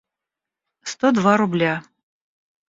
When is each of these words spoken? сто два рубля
сто 0.91 1.11
два 1.17 1.37
рубля 1.37 1.75